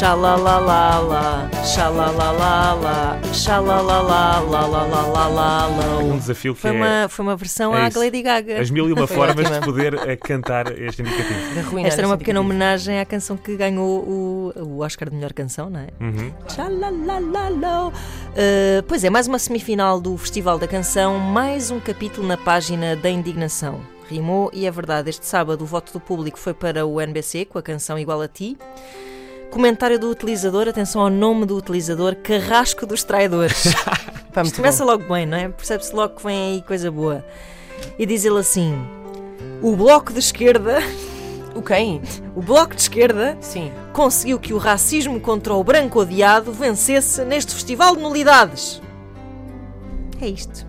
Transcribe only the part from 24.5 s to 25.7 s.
e é verdade, este sábado o